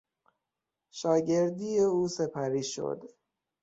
[0.99, 2.99] شاگردی او سپری شد.